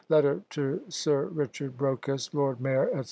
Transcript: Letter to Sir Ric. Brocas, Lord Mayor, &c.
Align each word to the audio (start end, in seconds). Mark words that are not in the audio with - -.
Letter 0.09 0.41
to 0.49 0.81
Sir 0.87 1.25
Ric. 1.25 1.59
Brocas, 1.77 2.33
Lord 2.33 2.59
Mayor, 2.59 2.89
&c. 2.91 2.99